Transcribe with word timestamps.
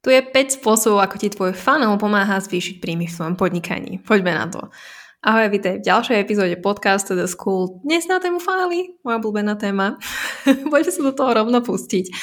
Tu 0.00 0.16
je 0.16 0.24
5 0.24 0.64
spôsobov, 0.64 1.04
ako 1.04 1.20
ti 1.20 1.28
tvoj 1.28 1.52
funnel 1.52 1.92
pomáha 2.00 2.40
zvýšiť 2.40 2.80
príjmy 2.80 3.04
v 3.04 3.12
svojom 3.12 3.36
podnikaní. 3.36 4.00
Poďme 4.00 4.32
na 4.32 4.48
to. 4.48 4.72
Ahoj, 5.20 5.52
vítej 5.52 5.76
v 5.76 5.84
ďalšej 5.84 6.16
epizóde 6.24 6.56
podcastu 6.56 7.12
The 7.12 7.28
School. 7.28 7.84
Dnes 7.84 8.08
na 8.08 8.16
tému 8.16 8.40
funnely, 8.40 8.96
moja 9.04 9.20
obľúbená 9.20 9.60
téma. 9.60 10.00
Poďme 10.72 10.88
sa 10.88 11.04
do 11.04 11.12
toho 11.12 11.36
rovno 11.36 11.60
pustiť. 11.60 12.16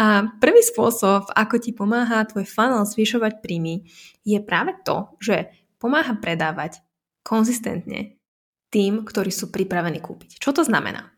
A 0.00 0.24
prvý 0.40 0.64
spôsob, 0.64 1.28
ako 1.36 1.60
ti 1.60 1.76
pomáha 1.76 2.24
tvoj 2.24 2.48
funnel 2.48 2.88
zvyšovať 2.88 3.44
príjmy, 3.44 3.84
je 4.24 4.40
práve 4.40 4.80
to, 4.80 5.12
že 5.20 5.52
pomáha 5.76 6.16
predávať 6.16 6.80
konzistentne 7.20 8.16
tým, 8.72 9.04
ktorí 9.04 9.28
sú 9.28 9.52
pripravení 9.52 10.00
kúpiť. 10.00 10.40
Čo 10.40 10.56
to 10.56 10.64
znamená? 10.64 11.12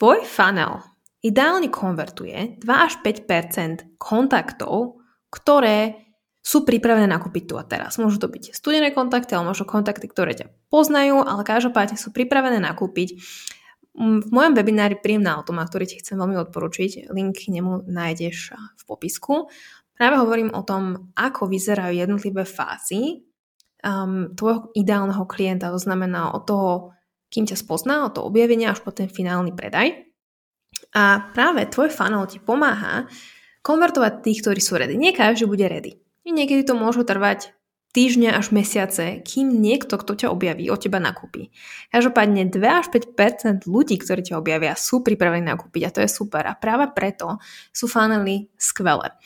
Tvoj 0.00 0.24
funnel 0.24 0.80
ideálne 1.20 1.68
konvertuje 1.68 2.56
2 2.56 2.72
až 2.72 3.04
5% 3.04 4.00
kontaktov 4.00 5.04
ktoré 5.30 6.06
sú 6.46 6.62
pripravené 6.62 7.10
nakúpiť 7.10 7.44
tu 7.50 7.54
a 7.58 7.66
teraz. 7.66 7.98
Môžu 7.98 8.22
to 8.22 8.30
byť 8.30 8.54
studené 8.54 8.94
kontakty, 8.94 9.34
ale 9.34 9.50
možno 9.50 9.66
kontakty, 9.66 10.06
ktoré 10.06 10.30
ťa 10.38 10.46
poznajú, 10.70 11.26
ale 11.26 11.42
každopádne 11.42 11.98
sú 11.98 12.14
pripravené 12.14 12.62
nakúpiť. 12.62 13.18
Mm, 13.98 14.22
v 14.22 14.30
mojom 14.30 14.54
webinári 14.54 14.94
Príjem 14.94 15.26
na 15.26 15.42
automat, 15.42 15.66
ktorý 15.66 15.90
ti 15.90 15.98
chcem 15.98 16.14
veľmi 16.14 16.38
odporučiť, 16.46 17.10
link 17.10 17.34
k 17.34 17.50
nemu 17.50 17.90
nájdeš 17.90 18.54
v 18.54 18.82
popisku. 18.86 19.50
Práve 19.98 20.22
hovorím 20.22 20.54
o 20.54 20.62
tom, 20.62 21.10
ako 21.18 21.50
vyzerajú 21.50 21.98
jednotlivé 21.98 22.46
fázy 22.46 23.26
um, 23.82 24.30
tvojho 24.36 24.70
ideálneho 24.78 25.26
klienta, 25.26 25.74
to 25.74 25.82
znamená 25.82 26.30
od 26.30 26.46
toho, 26.46 26.72
kým 27.26 27.48
ťa 27.48 27.58
spozná, 27.58 28.06
od 28.06 28.14
toho 28.14 28.30
objavenia 28.30 28.70
až 28.70 28.86
po 28.86 28.94
ten 28.94 29.10
finálny 29.10 29.50
predaj. 29.50 30.06
A 30.94 31.32
práve 31.34 31.66
tvoj 31.66 31.90
funnel 31.90 32.28
ti 32.30 32.38
pomáha 32.38 33.08
konvertovať 33.66 34.22
tých, 34.22 34.46
ktorí 34.46 34.62
sú 34.62 34.78
ready. 34.78 34.94
Nie 34.94 35.10
každý 35.10 35.50
bude 35.50 35.66
ready. 35.66 35.98
Niekedy 36.22 36.62
to 36.62 36.78
môžu 36.78 37.02
trvať 37.02 37.50
týždne 37.96 38.28
až 38.28 38.52
mesiace, 38.52 39.24
kým 39.24 39.48
niekto, 39.56 39.96
kto 39.96 40.20
ťa 40.20 40.28
objaví, 40.28 40.68
od 40.68 40.84
teba 40.84 41.00
nakúpi. 41.00 41.48
Každopádne 41.88 42.52
2 42.52 42.60
až 42.60 42.86
5% 42.92 43.64
ľudí, 43.64 43.96
ktorí 43.96 44.20
ťa 44.20 44.36
objavia, 44.36 44.76
sú 44.76 45.00
pripravení 45.00 45.48
nakúpiť 45.48 45.82
a 45.88 45.94
to 45.96 46.00
je 46.04 46.10
super. 46.12 46.44
A 46.44 46.52
práve 46.52 46.92
preto 46.92 47.40
sú 47.72 47.88
funnely 47.88 48.52
skvelé. 48.60 49.16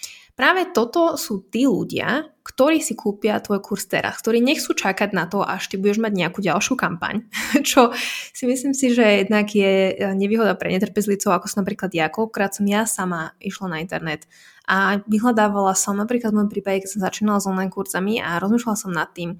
Práve 0.40 0.72
toto 0.72 1.20
sú 1.20 1.44
tí 1.52 1.68
ľudia, 1.68 2.24
ktorí 2.40 2.80
si 2.80 2.96
kúpia 2.96 3.36
tvoj 3.44 3.60
kurz 3.60 3.84
teraz, 3.84 4.24
ktorí 4.24 4.40
nechcú 4.40 4.72
čakať 4.72 5.12
na 5.12 5.28
to, 5.28 5.44
až 5.44 5.68
ty 5.68 5.76
budeš 5.76 6.00
mať 6.00 6.16
nejakú 6.16 6.40
ďalšiu 6.40 6.80
kampaň, 6.80 7.28
čo 7.68 7.92
si 8.32 8.48
myslím 8.48 8.72
si, 8.72 8.96
že 8.96 9.20
jednak 9.20 9.52
je 9.52 9.92
e, 9.92 10.16
nevýhoda 10.16 10.56
pre 10.56 10.72
netrpezlicov, 10.72 11.36
ako 11.36 11.44
som 11.44 11.60
napríklad 11.60 11.92
ja, 11.92 12.08
koľkokrát 12.08 12.56
som 12.56 12.64
ja 12.64 12.88
sama 12.88 13.36
išla 13.36 13.68
na 13.68 13.78
internet 13.84 14.24
a 14.64 15.04
vyhľadávala 15.04 15.76
som 15.76 16.00
napríklad 16.00 16.32
v 16.32 16.40
môjom 16.40 16.52
prípade, 16.56 16.88
keď 16.88 16.90
som 16.96 17.04
začínala 17.04 17.36
s 17.36 17.44
online 17.44 17.68
kurzami 17.68 18.24
a 18.24 18.40
rozmýšľala 18.40 18.80
som 18.80 18.96
nad 18.96 19.12
tým, 19.12 19.36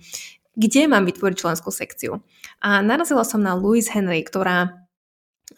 kde 0.52 0.84
mám 0.84 1.08
vytvoriť 1.08 1.36
členskú 1.40 1.72
sekciu. 1.72 2.20
A 2.60 2.84
narazila 2.84 3.24
som 3.24 3.40
na 3.40 3.56
Louise 3.56 3.88
Henry, 3.88 4.20
ktorá 4.20 4.84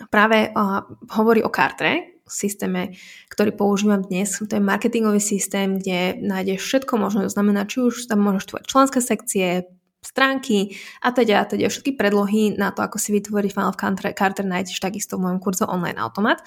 práve 0.07 0.55
uh, 0.55 0.87
hovorí 1.19 1.43
o 1.43 1.51
Cartere, 1.51 2.12
systéme, 2.29 2.97
ktorý 3.29 3.55
používam 3.55 4.03
dnes. 4.03 4.39
To 4.39 4.49
je 4.49 4.63
marketingový 4.63 5.21
systém, 5.23 5.79
kde 5.79 6.19
nájdeš 6.23 6.63
všetko 6.63 6.99
možné. 6.99 7.27
To 7.27 7.35
znamená, 7.35 7.67
či 7.67 7.83
už 7.83 8.07
tam 8.07 8.23
môžeš 8.23 8.45
tvoje 8.51 8.65
členské 8.69 8.99
sekcie, 9.03 9.47
stránky 10.03 10.75
a 10.99 11.15
teda, 11.15 11.41
a 11.41 11.45
teda 11.47 11.71
všetky 11.71 11.95
predlohy 11.95 12.59
na 12.59 12.75
to, 12.75 12.83
ako 12.83 12.99
si 12.99 13.15
vytvoriť 13.15 13.55
funnel 13.55 13.71
v 13.71 14.13
Carter 14.19 14.43
nájdeš 14.43 14.83
takisto 14.83 15.15
v 15.15 15.31
mojom 15.31 15.39
kurze 15.39 15.63
Online 15.63 16.03
Automat. 16.03 16.43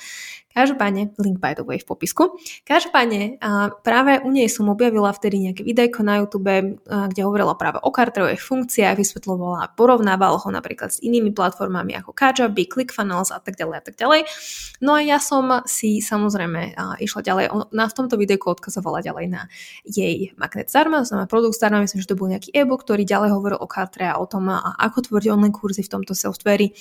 Každopádne, 0.56 1.12
link 1.20 1.44
by 1.44 1.52
the 1.52 1.68
way 1.68 1.84
v 1.84 1.84
popisku. 1.84 2.40
Každopádne, 2.64 3.44
práve 3.84 4.24
u 4.24 4.32
nej 4.32 4.48
som 4.48 4.72
objavila 4.72 5.12
vtedy 5.12 5.44
nejaké 5.44 5.68
videjko 5.68 6.00
na 6.00 6.24
YouTube, 6.24 6.80
kde 6.88 7.22
hovorila 7.28 7.60
práve 7.60 7.84
o 7.84 7.92
Carterových 7.92 8.40
funkciách, 8.40 8.96
vysvetľovala, 8.96 9.76
porovnávala 9.76 10.40
ho 10.40 10.48
napríklad 10.48 10.96
s 10.96 11.04
inými 11.04 11.36
platformami 11.36 12.00
ako 12.00 12.16
Kajabi, 12.16 12.72
ClickFunnels 12.72 13.36
a 13.36 13.44
tak 13.44 13.60
ďalej 13.60 13.76
a 13.76 13.84
tak 13.84 14.00
ďalej. 14.00 14.32
No 14.80 14.96
a 14.96 15.04
ja 15.04 15.20
som 15.20 15.68
si 15.68 16.00
samozrejme 16.00 16.80
išla 17.04 17.20
ďalej, 17.20 17.52
ona 17.52 17.86
v 17.92 17.98
tomto 18.00 18.16
videjku 18.16 18.48
odkazovala 18.48 19.04
ďalej 19.04 19.28
na 19.28 19.52
jej 19.84 20.32
magnet 20.40 20.72
zdarma, 20.72 21.04
to 21.04 21.12
znamená 21.12 21.28
produkt 21.28 21.60
zdarma, 21.60 21.84
myslím, 21.84 22.00
že 22.00 22.08
to 22.08 22.16
bol 22.16 22.32
nejaký 22.32 22.56
e-book, 22.56 22.88
ktorý 22.88 23.04
ďalej 23.04 23.36
hovoril 23.36 23.60
o 23.60 23.68
Cartere 23.68 24.08
a 24.08 24.16
o 24.16 24.24
tom, 24.24 24.48
ako 24.56 25.12
tvoriť 25.12 25.36
online 25.36 25.52
kurzy 25.52 25.84
v 25.84 26.00
tomto 26.00 26.16
softvéri. 26.16 26.72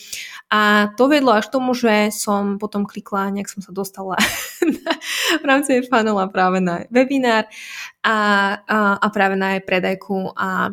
A 0.54 0.94
to 0.94 1.10
vedlo 1.10 1.34
až 1.34 1.50
tomu, 1.50 1.75
že 1.75 2.15
som 2.15 2.62
potom 2.62 2.87
klikla, 2.87 3.34
nejak 3.34 3.50
som 3.50 3.63
sa 3.64 3.72
dostala 3.72 4.20
v 5.42 5.44
rámci 5.44 5.80
funnela 5.88 6.28
práve 6.28 6.60
na 6.60 6.84
webinár 6.92 7.48
a, 8.04 8.16
a, 8.60 8.78
a 9.00 9.06
práve 9.08 9.41
na 9.41 9.56
jej 9.56 9.62
predajku 9.64 10.36
a 10.36 10.69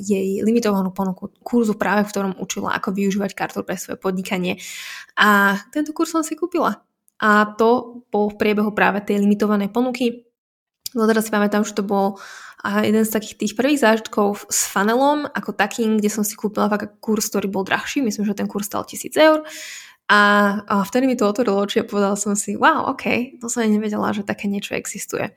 jej 0.00 0.40
limitovanú 0.40 0.88
ponuku 0.88 1.28
kurzu 1.44 1.76
práve, 1.76 2.08
v 2.08 2.12
ktorom 2.12 2.32
učila, 2.40 2.72
ako 2.80 2.96
využívať 2.96 3.36
kartu 3.36 3.60
pre 3.60 3.76
svoje 3.76 4.00
podnikanie. 4.00 4.56
A 5.20 5.60
tento 5.68 5.92
kurz 5.92 6.16
som 6.16 6.24
si 6.24 6.32
kúpila. 6.32 6.80
A 7.20 7.52
to 7.60 8.00
po 8.08 8.32
priebehu 8.32 8.72
práve 8.72 9.04
tej 9.04 9.20
limitovanej 9.20 9.68
ponuky. 9.68 10.24
No 10.96 11.04
teraz 11.04 11.28
si 11.28 11.30
pamätám, 11.30 11.68
že 11.68 11.76
to 11.76 11.84
bol 11.84 12.16
jeden 12.64 13.04
z 13.04 13.12
takých 13.12 13.36
tých 13.36 13.52
prvých 13.56 13.80
zážitkov 13.84 14.48
s 14.48 14.68
funnelom 14.68 15.28
ako 15.28 15.52
takým, 15.52 15.96
kde 15.96 16.12
som 16.12 16.24
si 16.24 16.36
kúpila 16.36 16.72
fakt 16.72 17.00
kurz, 17.00 17.28
ktorý 17.28 17.48
bol 17.52 17.64
drahší. 17.64 18.00
Myslím, 18.00 18.24
že 18.28 18.36
ten 18.36 18.48
kurz 18.48 18.68
stal 18.68 18.88
1000 18.88 19.12
eur. 19.16 19.44
A, 20.10 20.20
a 20.66 20.82
vtedy 20.82 21.06
mi 21.06 21.14
to 21.14 21.30
otvorilo 21.30 21.62
oči 21.62 21.80
a 21.80 21.86
povedala 21.86 22.18
som 22.18 22.34
si, 22.34 22.58
wow, 22.58 22.90
ok, 22.90 23.38
to 23.38 23.46
som 23.46 23.62
nevedela, 23.62 24.10
že 24.10 24.26
také 24.26 24.50
niečo 24.50 24.74
existuje. 24.74 25.30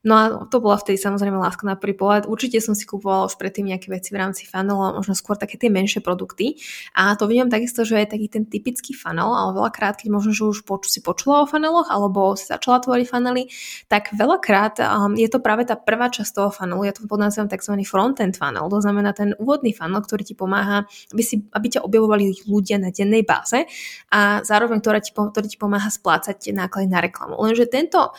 No 0.00 0.14
a 0.16 0.24
to 0.48 0.64
bola 0.64 0.80
vtedy 0.80 0.96
samozrejme 0.96 1.36
láska 1.36 1.68
na 1.68 1.76
prvý 1.76 1.92
pohľad. 1.92 2.24
Určite 2.24 2.56
som 2.64 2.72
si 2.72 2.88
kupovala 2.88 3.28
už 3.28 3.36
predtým 3.36 3.68
nejaké 3.68 3.92
veci 3.92 4.16
v 4.16 4.24
rámci 4.24 4.48
funnelu, 4.48 4.96
možno 4.96 5.12
skôr 5.12 5.36
také 5.36 5.60
tie 5.60 5.68
menšie 5.68 6.00
produkty. 6.00 6.56
A 6.96 7.12
to 7.20 7.28
vidím 7.28 7.52
takisto, 7.52 7.84
že 7.84 8.00
je 8.00 8.08
taký 8.08 8.32
ten 8.32 8.48
typický 8.48 8.96
funnel, 8.96 9.28
ale 9.28 9.52
veľakrát, 9.60 10.00
keď 10.00 10.08
možno, 10.08 10.32
že 10.32 10.48
už 10.48 10.64
poču, 10.64 10.88
si 10.88 11.04
počula 11.04 11.44
o 11.44 11.46
funeloch 11.46 11.92
alebo 11.92 12.32
si 12.32 12.48
začala 12.48 12.80
tvoriť 12.80 13.06
funnely, 13.12 13.52
tak 13.92 14.16
veľakrát 14.16 14.80
um, 14.80 15.12
je 15.12 15.28
to 15.28 15.36
práve 15.36 15.68
tá 15.68 15.76
prvá 15.76 16.08
časť 16.08 16.32
toho 16.32 16.48
funnelu, 16.48 16.80
ja 16.88 16.96
to 16.96 17.04
podnazývam 17.04 17.52
tzv. 17.52 17.76
front-end 17.84 18.40
funnel, 18.40 18.72
to 18.72 18.80
znamená 18.80 19.12
ten 19.12 19.36
úvodný 19.36 19.76
funnel, 19.76 20.00
ktorý 20.00 20.24
ti 20.24 20.32
pomáha, 20.32 20.88
aby, 21.12 21.20
si, 21.20 21.44
aby 21.52 21.66
ťa 21.76 21.84
objavovali 21.84 22.48
ľudia 22.48 22.80
na 22.80 22.88
dennej 22.88 23.20
báze 23.20 23.68
a 24.08 24.40
zároveň 24.48 24.80
ktorý 24.80 25.04
ti, 25.04 25.12
ktorý 25.12 25.44
ti 25.44 25.60
pomáha 25.60 25.92
splácať 25.92 26.56
náklady 26.56 26.88
na 26.88 27.04
reklamu. 27.04 27.36
Lenže 27.36 27.68
tento 27.68 28.16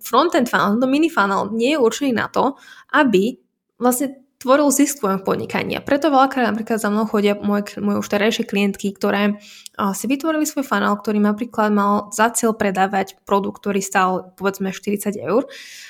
front-end 0.00 0.48
funnel, 0.48 0.80
tento 0.80 0.88
mini 0.88 1.12
funnel 1.18 1.50
nie 1.50 1.74
je 1.74 1.82
určený 1.82 2.14
na 2.14 2.30
to, 2.30 2.54
aby 2.94 3.42
vlastne 3.82 4.22
tvoril 4.38 4.70
zisk 4.70 4.98
v 4.98 5.00
tvojom 5.02 5.20
podnikaní. 5.26 5.74
A 5.74 5.82
preto 5.82 6.14
veľakrát 6.14 6.54
napríklad 6.54 6.78
za 6.78 6.94
mnou 6.94 7.10
chodia 7.10 7.34
moje, 7.34 7.74
moje 7.82 7.98
už 7.98 8.06
starejšie 8.06 8.46
klientky, 8.46 8.94
ktoré 8.94 9.42
si 9.74 10.06
vytvorili 10.06 10.46
svoj 10.46 10.62
funnel, 10.62 10.94
ktorý 10.94 11.18
napríklad 11.18 11.74
mal 11.74 12.14
za 12.14 12.30
cieľ 12.30 12.54
predávať 12.54 13.18
produkt, 13.26 13.66
ktorý 13.66 13.82
stal 13.82 14.30
povedzme 14.38 14.70
40 14.70 15.18
eur, 15.18 15.42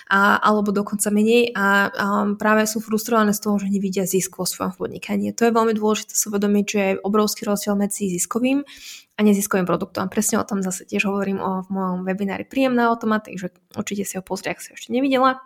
a, 0.09 0.41
alebo 0.41 0.73
dokonca 0.73 1.13
menej 1.13 1.53
a 1.53 1.93
um, 1.93 2.41
práve 2.41 2.65
sú 2.65 2.81
frustrované 2.81 3.37
z 3.37 3.45
toho, 3.45 3.61
že 3.61 3.69
nevidia 3.69 4.09
zisk 4.09 4.41
vo 4.41 4.49
svojom 4.49 4.81
podnikaní. 4.81 5.37
To 5.37 5.45
je 5.45 5.53
veľmi 5.53 5.77
dôležité 5.77 6.17
si 6.17 6.25
uvedomiť, 6.33 6.65
že 6.65 6.81
je 6.81 7.01
obrovský 7.05 7.45
rozdiel 7.45 7.77
medzi 7.77 8.09
ziskovým 8.09 8.65
a 9.19 9.21
neziskovým 9.27 9.67
produktom. 9.67 10.07
Presne 10.07 10.39
o 10.39 10.47
tom 10.47 10.63
zase 10.63 10.87
tiež 10.87 11.11
hovorím 11.11 11.43
o, 11.43 11.67
v 11.67 11.69
mojom 11.75 12.07
webinári 12.07 12.47
Príjemná 12.47 12.87
automat, 12.87 13.27
takže 13.27 13.51
určite 13.75 14.07
si 14.07 14.15
ho 14.15 14.23
pozri, 14.23 14.55
ak 14.55 14.63
si 14.63 14.71
ho 14.71 14.79
ešte 14.79 14.95
nevidela. 14.95 15.43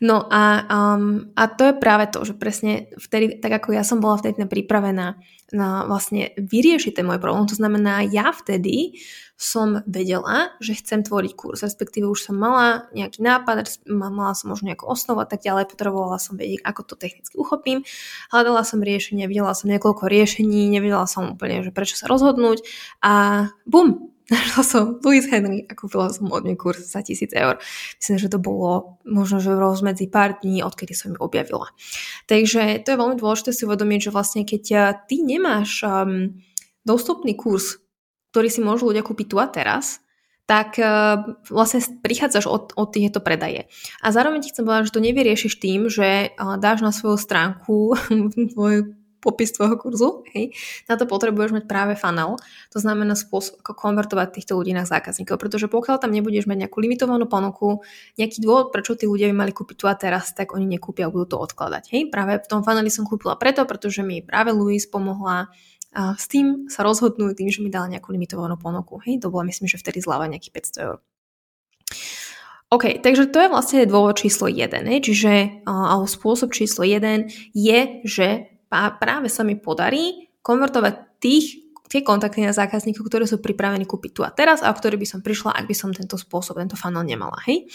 No 0.00 0.28
a, 0.28 0.66
um, 0.68 1.32
a 1.32 1.48
to 1.48 1.72
je 1.72 1.74
práve 1.76 2.12
to, 2.12 2.20
že 2.24 2.36
presne 2.36 2.92
vtedy, 3.00 3.40
tak 3.40 3.64
ako 3.64 3.72
ja 3.72 3.80
som 3.80 4.04
bola 4.04 4.20
vtedy 4.20 4.44
pripravená 4.44 5.16
na 5.54 5.68
vlastne 5.86 6.34
vyriešiť 6.36 7.00
ten 7.00 7.06
môj 7.06 7.22
problém, 7.22 7.46
to 7.46 7.54
znamená, 7.56 8.02
ja 8.02 8.34
vtedy 8.34 8.98
som 9.36 9.84
vedela, 9.84 10.56
že 10.64 10.80
chcem 10.80 11.04
tvoriť 11.04 11.32
kurz, 11.36 11.60
respektíve 11.60 12.08
už 12.08 12.32
som 12.32 12.36
mala 12.40 12.88
nejaký 12.96 13.20
nápad, 13.20 13.84
mala 13.86 14.32
som 14.32 14.50
možno 14.50 14.72
nejakú 14.72 14.88
osnovu 14.88 15.20
a 15.22 15.28
tak 15.28 15.44
ďalej, 15.44 15.68
potrebovala 15.68 16.16
som 16.16 16.40
vedieť, 16.40 16.64
ako 16.64 16.80
to 16.88 16.94
technicky 16.96 17.36
uchopím, 17.36 17.84
hľadala 18.32 18.64
som 18.64 18.80
riešenie, 18.80 19.28
videla 19.28 19.52
som 19.52 19.68
niekoľko 19.68 20.08
riešení, 20.08 20.72
nevedela 20.72 21.04
som 21.04 21.36
úplne, 21.36 21.62
že 21.62 21.70
prečo 21.70 22.00
sa 22.00 22.08
rozhodnúť 22.08 22.64
a 23.04 23.46
bum, 23.68 24.15
Našla 24.26 24.62
som 24.66 24.84
Louis 25.06 25.22
Henry 25.30 25.62
a 25.70 25.78
kúpila 25.78 26.10
som 26.10 26.26
od 26.34 26.42
nej 26.42 26.58
kurz 26.58 26.82
za 26.82 26.98
1000 26.98 27.30
eur. 27.30 27.62
Myslím, 28.02 28.18
že 28.18 28.26
to 28.26 28.42
bolo 28.42 28.98
možno, 29.06 29.38
že 29.38 29.54
rozmedzi 29.54 30.10
pár 30.10 30.42
dní, 30.42 30.66
odkedy 30.66 30.98
som 30.98 31.14
ju 31.14 31.18
objavila. 31.22 31.70
Takže 32.26 32.82
to 32.82 32.88
je 32.90 32.98
veľmi 32.98 33.16
dôležité 33.22 33.54
si 33.54 33.62
uvedomiť, 33.62 34.10
že 34.10 34.14
vlastne 34.14 34.42
keď 34.42 34.64
eh, 34.74 34.82
ty 35.06 35.22
nemáš 35.22 35.86
um, 35.86 36.42
dostupný 36.82 37.38
kurz, 37.38 37.78
ktorý 38.34 38.50
si 38.50 38.58
môžu 38.66 38.90
ľudia 38.90 39.06
kúpiť 39.06 39.26
tu 39.30 39.38
a 39.38 39.46
teraz, 39.46 40.02
tak 40.46 40.78
uh, 40.78 41.38
vlastne 41.50 41.82
prichádzaš 42.02 42.46
od, 42.46 42.64
od 42.78 42.88
tieto 42.94 43.18
predaje. 43.18 43.66
A 43.98 44.14
zároveň 44.14 44.46
ti 44.46 44.54
chcem 44.54 44.62
povedať, 44.62 44.90
že 44.90 44.94
to 44.94 45.02
nevyriešiš 45.02 45.54
tým, 45.58 45.90
že 45.90 46.34
uh, 46.34 46.54
dáš 46.54 46.86
na 46.86 46.94
svoju 46.94 47.18
stránku 47.18 47.98
tvoj 48.54 48.94
popis 49.20 49.52
tvojho 49.52 49.76
kurzu, 49.80 50.08
hej, 50.32 50.52
na 50.86 50.94
to 50.94 51.08
potrebuješ 51.08 51.56
mať 51.56 51.64
práve 51.66 51.94
funnel, 51.98 52.38
to 52.70 52.78
znamená 52.78 53.16
spôsob, 53.18 53.58
ako 53.64 53.72
konvertovať 53.74 54.38
týchto 54.38 54.54
ľudí 54.54 54.76
na 54.76 54.86
zákazníkov, 54.86 55.40
pretože 55.40 55.66
pokiaľ 55.66 55.96
tam 55.98 56.14
nebudeš 56.14 56.46
mať 56.46 56.66
nejakú 56.66 56.78
limitovanú 56.78 57.26
ponuku, 57.26 57.82
nejaký 58.20 58.38
dôvod, 58.44 58.70
prečo 58.70 58.94
tí 58.94 59.08
ľudia 59.08 59.32
by 59.32 59.46
mali 59.46 59.52
kúpiť 59.56 59.76
tu 59.76 59.84
a 59.90 59.94
teraz, 59.98 60.30
tak 60.36 60.54
oni 60.54 60.68
nekúpia 60.68 61.08
a 61.08 61.12
budú 61.12 61.34
to 61.34 61.36
odkladať. 61.42 61.90
Hej, 61.92 62.02
práve 62.12 62.38
v 62.38 62.46
tom 62.46 62.60
funneli 62.62 62.92
som 62.92 63.08
kúpila 63.08 63.34
preto, 63.34 63.66
pretože 63.66 64.04
mi 64.04 64.22
práve 64.22 64.54
Louise 64.54 64.86
pomohla 64.86 65.48
a 65.96 66.12
s 66.12 66.28
tým 66.28 66.68
sa 66.68 66.84
rozhodnú 66.84 67.32
tým, 67.32 67.48
že 67.48 67.64
mi 67.64 67.72
dala 67.72 67.88
nejakú 67.88 68.12
limitovanú 68.12 68.60
ponuku. 68.60 69.00
Hej, 69.08 69.24
to 69.24 69.32
bola 69.32 69.48
myslím, 69.48 69.64
že 69.64 69.80
vtedy 69.80 70.04
zľava 70.04 70.28
nejakých 70.28 70.76
500 70.76 70.84
eur. 70.84 70.96
OK, 72.66 72.98
takže 72.98 73.30
to 73.30 73.38
je 73.40 73.48
vlastne 73.48 73.86
dôvod 73.86 74.18
číslo 74.18 74.50
1, 74.50 74.90
hej, 74.90 75.00
čiže, 75.06 75.62
alebo 75.70 76.10
spôsob 76.10 76.50
číslo 76.50 76.82
1 76.82 77.54
je, 77.54 77.78
že 78.02 78.55
práve 78.70 79.28
sa 79.30 79.42
mi 79.46 79.58
podarí 79.58 80.30
konvertovať 80.42 80.94
tých, 81.18 81.66
tie 81.90 82.02
kontakty 82.02 82.42
na 82.42 82.54
zákazníkov, 82.54 83.06
ktoré 83.06 83.24
sú 83.26 83.42
pripravení 83.42 83.86
kúpiť 83.86 84.10
tu 84.14 84.20
a 84.22 84.30
teraz 84.30 84.62
a 84.62 84.70
o 84.70 84.76
ktoré 84.76 84.98
by 84.98 85.06
som 85.06 85.20
prišla, 85.22 85.54
ak 85.54 85.66
by 85.66 85.74
som 85.74 85.90
tento 85.94 86.18
spôsob, 86.18 86.58
tento 86.58 86.78
funnel 86.78 87.06
nemala. 87.06 87.38
Hej? 87.46 87.66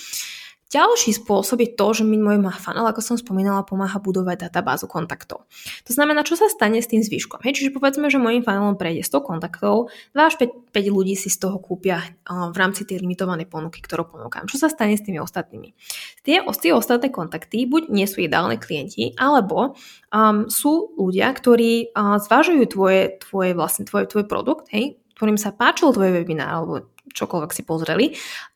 Ďalší 0.71 1.19
spôsob 1.19 1.68
je 1.68 1.75
to, 1.75 1.88
že 1.91 2.03
mi 2.07 2.15
môj 2.15 2.39
funnel, 2.56 2.88
ako 2.88 3.03
som 3.03 3.19
spomínala, 3.19 3.68
pomáha 3.68 4.00
budovať 4.00 4.47
databázu 4.47 4.88
kontaktov. 4.88 5.44
To 5.83 5.91
znamená, 5.91 6.23
čo 6.23 6.39
sa 6.39 6.47
stane 6.47 6.79
s 6.79 6.88
tým 6.88 7.03
zvyškom. 7.03 7.44
Hej, 7.44 7.59
čiže 7.59 7.75
povedzme, 7.75 8.07
že 8.07 8.15
môjim 8.15 8.39
funnelom 8.39 8.79
prejde 8.79 9.03
100 9.03 9.19
kontaktov, 9.19 9.91
2 10.15 10.23
až 10.23 10.39
5, 10.39 10.71
5 10.71 10.95
ľudí 10.95 11.19
si 11.19 11.27
z 11.27 11.44
toho 11.44 11.59
kúpia 11.59 12.00
v 12.23 12.56
rámci 12.56 12.88
tej 12.88 13.03
limitovanej 13.03 13.51
ponuky, 13.51 13.83
ktorú 13.83 14.15
ponúkam. 14.15 14.47
Čo 14.47 14.63
sa 14.63 14.68
stane 14.71 14.95
s 14.95 15.03
tými 15.03 15.19
ostatnými? 15.19 15.75
Tie, 16.23 16.39
tie 16.39 16.71
ostatné 16.71 17.12
kontakty 17.12 17.68
buď 17.68 17.91
nie 17.91 18.07
sú 18.07 18.23
ideálne 18.23 18.56
klienti, 18.56 19.12
alebo 19.19 19.75
um, 20.07 20.47
sú 20.47 20.95
ľudia, 20.95 21.35
ktorí 21.35 21.91
uh, 21.91 22.15
zvažujú 22.15 22.63
tvoje, 22.71 23.19
tvoje, 23.19 23.51
vlastne, 23.51 23.83
tvoj, 23.83 24.07
tvoj 24.07 24.23
produkt, 24.23 24.71
hej, 24.71 24.95
ktorým 25.21 25.38
sa 25.38 25.53
páčil 25.53 25.94
tvoj 25.94 26.18
webinár 26.18 26.50
alebo 26.50 26.89
čokoľvek 27.09 27.51
si 27.51 27.63
pozreli 27.65 28.06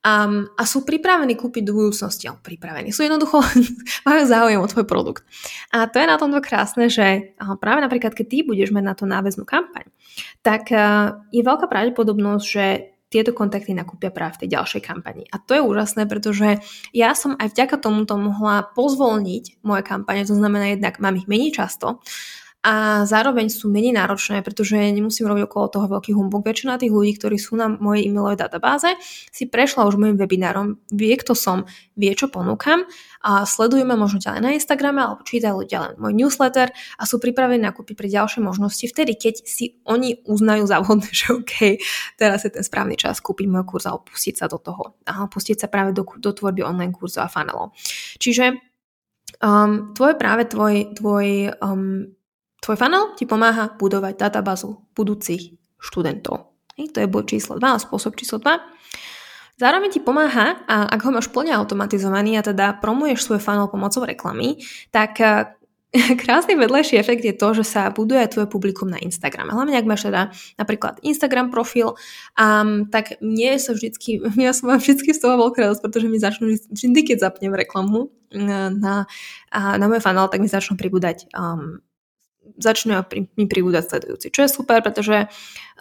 um, 0.06 0.45
a 0.53 0.63
sú 0.63 0.86
pripravení 0.86 1.33
kúpiť 1.33 1.63
do 1.65 1.74
budúcnosti, 1.75 2.30
alebo 2.30 2.45
pripravení, 2.45 2.94
sú 2.94 3.03
jednoducho, 3.03 3.42
majú 4.07 4.21
záujem 4.24 4.62
o 4.62 4.69
tvoj 4.69 4.86
produkt. 4.86 5.25
A 5.74 5.89
to 5.89 5.97
je 5.97 6.07
na 6.07 6.21
tomto 6.21 6.39
krásne, 6.39 6.88
že 6.88 7.36
práve 7.59 7.81
napríklad, 7.81 8.13
keď 8.13 8.25
ty 8.30 8.38
budeš 8.45 8.71
mať 8.71 8.83
na 8.86 8.94
to 8.94 9.09
náväznú 9.09 9.44
kampaň, 9.44 9.89
tak 10.45 10.69
uh, 10.71 11.25
je 11.33 11.42
veľká 11.42 11.65
pravdepodobnosť, 11.68 12.45
že 12.45 12.65
tieto 13.15 13.31
kontakty 13.31 13.71
nakúpia 13.71 14.09
práve 14.12 14.36
v 14.36 14.42
tej 14.44 14.59
ďalšej 14.59 14.81
kampani. 14.81 15.24
A 15.30 15.39
to 15.39 15.56
je 15.56 15.62
úžasné, 15.63 16.03
pretože 16.09 16.59
ja 16.91 17.15
som 17.15 17.38
aj 17.38 17.53
vďaka 17.53 17.77
tomuto 17.80 18.18
mohla 18.19 18.65
pozvolniť 18.75 19.63
moje 19.63 19.88
kampane, 19.88 20.27
to 20.27 20.36
znamená 20.36 20.75
jednak 20.75 21.00
mám 21.00 21.15
ich 21.15 21.30
menej 21.30 21.56
často, 21.56 22.03
a 22.65 23.06
zároveň 23.06 23.53
sú 23.53 23.69
menej 23.69 23.94
náročné, 23.94 24.41
pretože 24.41 24.73
nemusím 24.73 25.29
robiť 25.29 25.45
okolo 25.45 25.65
toho 25.69 25.85
veľký 25.85 26.17
humbug. 26.17 26.41
Väčšina 26.41 26.81
tých 26.81 26.89
ľudí, 26.89 27.13
ktorí 27.13 27.38
sú 27.38 27.53
na 27.53 27.69
mojej 27.69 28.09
e-mailovej 28.09 28.41
databáze, 28.41 28.89
si 29.29 29.45
prešla 29.45 29.85
už 29.85 30.01
môjim 30.01 30.17
webinárom, 30.17 30.81
vie, 30.89 31.13
kto 31.13 31.38
som, 31.38 31.69
vie, 31.94 32.09
čo 32.17 32.25
ponúkam 32.25 32.89
a 33.21 33.45
sledujú 33.45 33.85
ma 33.85 33.94
možno 33.94 34.17
ďalej 34.17 34.41
na 34.41 34.57
Instagrame 34.57 34.97
alebo 34.97 35.21
čítajú 35.21 35.62
ďalej 35.62 36.01
môj 36.01 36.13
newsletter 36.17 36.73
a 36.73 37.03
sú 37.06 37.21
pripravení 37.21 37.62
nakúpiť 37.62 37.94
pre 37.94 38.09
ďalšie 38.09 38.41
možnosti 38.41 38.89
vtedy, 38.89 39.13
keď 39.13 39.45
si 39.45 39.77
oni 39.85 40.25
uznajú 40.25 40.65
za 40.65 40.81
vhodné, 40.81 41.09
že 41.13 41.38
OK, 41.38 41.77
teraz 42.17 42.50
je 42.50 42.53
ten 42.53 42.65
správny 42.65 42.97
čas 42.97 43.21
kúpiť 43.21 43.45
môj 43.45 43.65
kurz 43.69 43.85
a 43.85 43.94
opustiť 43.94 44.41
sa 44.41 44.50
do 44.50 44.57
toho. 44.57 44.97
A 45.06 45.29
pustiť 45.29 45.62
sa 45.62 45.67
práve 45.69 45.94
do, 45.94 46.01
do 46.01 46.31
tvorby 46.33 46.65
online 46.65 46.97
kurzov 46.97 47.25
a 47.25 47.29
funnelov. 47.29 47.77
Čiže 48.17 48.57
um, 49.41 49.94
tvoj 49.94 50.17
práve 50.17 50.50
tvoj, 50.50 50.97
tvoj 50.97 51.53
um, 51.62 52.14
Tvoj 52.65 52.81
funnel 52.81 53.13
ti 53.13 53.29
pomáha 53.29 53.77
budovať 53.77 54.17
databázu 54.17 54.81
budúcich 54.97 55.53
študentov. 55.77 56.50
Hej, 56.73 56.97
to 56.97 57.00
je 57.00 57.06
bod 57.06 57.29
číslo 57.29 57.62
2 57.62 57.62
a 57.62 57.77
spôsob 57.77 58.17
číslo 58.17 58.41
2. 58.41 59.62
Zároveň 59.62 59.94
ti 59.94 60.01
pomáha, 60.01 60.65
a 60.65 60.89
ak 60.89 61.00
ho 61.06 61.13
máš 61.13 61.29
plne 61.29 61.53
automatizovaný 61.53 62.41
a 62.41 62.44
teda 62.44 62.81
promuješ 62.81 63.21
svoj 63.21 63.38
funnel 63.38 63.69
pomocou 63.69 64.01
reklamy, 64.01 64.65
tak 64.89 65.21
eh, 65.21 65.53
krásny 66.25 66.57
vedlejší 66.57 66.97
efekt 66.97 67.21
je 67.21 67.38
to, 67.38 67.53
že 67.53 67.69
sa 67.69 67.94
buduje 67.94 68.25
tvoje 68.33 68.50
publikum 68.50 68.89
na 68.89 68.97
Instagrame. 68.97 69.53
Hlavne 69.53 69.77
ak 69.77 69.85
máš 69.85 70.09
teda 70.09 70.33
napríklad 70.57 70.97
Instagram 71.06 71.53
profil, 71.53 71.94
um, 72.33 72.89
tak 72.89 73.21
mne 73.21 73.62
sa 73.62 73.77
vždycky, 73.77 74.25
ja 74.41 74.57
som 74.57 74.73
mám 74.73 74.81
vždycky 74.81 75.13
z 75.13 75.21
toho 75.21 75.38
veľký 75.38 75.62
radosť, 75.62 75.85
pretože 75.85 76.09
mi 76.09 76.17
začnú 76.17 76.50
vždy, 76.50 77.13
keď 77.13 77.29
zapnem 77.29 77.53
reklamu 77.53 78.09
na, 78.33 78.73
na, 78.73 78.95
na 79.53 79.85
môj 79.85 80.01
funnel, 80.01 80.33
tak 80.33 80.41
mi 80.41 80.50
začnú 80.50 80.75
pribúdať 80.81 81.29
um, 81.38 81.85
začnú 82.57 82.95
mi 83.35 83.45
pribúdať 83.45 83.83
sledujúci. 83.91 84.31
Čo 84.31 84.47
je 84.47 84.49
super, 84.49 84.79
pretože 84.79 85.27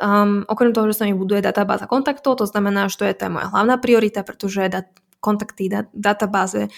um, 0.03 0.43
okrem 0.47 0.75
toho, 0.75 0.91
že 0.91 1.03
sa 1.03 1.05
mi 1.07 1.15
buduje 1.15 1.43
databáza 1.43 1.87
kontaktov, 1.87 2.43
to 2.43 2.47
znamená, 2.47 2.91
že 2.91 2.99
to 3.01 3.05
je 3.07 3.15
tá 3.15 3.27
moja 3.31 3.51
hlavná 3.51 3.79
priorita, 3.79 4.27
pretože 4.27 4.67
dat- 4.71 4.95
kontakty, 5.23 5.73
dat- 5.73 5.93
databáze 5.95 6.69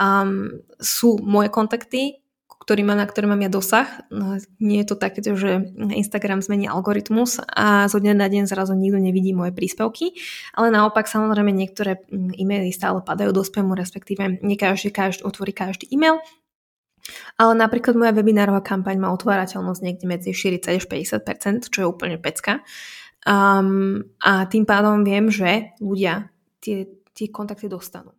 um, 0.00 0.62
sú 0.80 1.20
moje 1.22 1.52
kontakty, 1.52 2.22
ktorý 2.62 2.86
má, 2.86 2.94
na 2.94 3.10
ktoré 3.10 3.26
mám 3.26 3.42
ja 3.42 3.50
dosah. 3.50 4.06
No, 4.14 4.38
nie 4.62 4.86
je 4.86 4.94
to 4.94 4.96
také, 4.98 5.18
že 5.18 5.74
Instagram 5.74 6.46
zmení 6.46 6.70
algoritmus 6.70 7.42
a 7.42 7.90
zo 7.90 7.98
dňa 7.98 8.14
na 8.14 8.30
deň 8.30 8.46
zrazu 8.46 8.78
nikto 8.78 9.02
nevidí 9.02 9.34
moje 9.34 9.50
príspevky, 9.50 10.14
ale 10.54 10.70
naopak 10.70 11.10
samozrejme 11.10 11.50
niektoré 11.50 11.98
mm, 12.06 12.38
e-maily 12.38 12.70
stále 12.70 13.02
padajú 13.02 13.34
do 13.34 13.42
spamu, 13.42 13.74
respektíve 13.74 14.38
nie 14.46 14.54
každý, 14.54 14.94
každý 14.94 15.26
otvorí 15.26 15.50
každý 15.50 15.90
e-mail, 15.90 16.22
ale 17.36 17.52
napríklad 17.58 17.98
moja 17.98 18.14
webinárová 18.14 18.62
kampaň 18.62 18.98
má 19.02 19.10
otvárateľnosť 19.10 19.80
niekde 19.82 20.06
medzi 20.06 20.30
40 20.30 20.78
až 20.78 20.84
50%, 20.86 21.72
čo 21.72 21.78
je 21.82 21.86
úplne 21.86 22.16
pecka. 22.22 22.62
Um, 23.22 24.02
a 24.22 24.46
tým 24.50 24.66
pádom 24.66 25.06
viem, 25.06 25.30
že 25.30 25.74
ľudia 25.78 26.30
tie, 26.58 26.86
tie 27.14 27.30
kontakty 27.30 27.70
dostanú. 27.70 28.14